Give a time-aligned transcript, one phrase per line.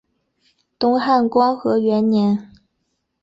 [0.79, 2.51] 东汉光和元年。